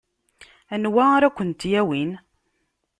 Anwa 0.73 1.03
ara 1.15 1.29
kent-yawin? 1.37 2.11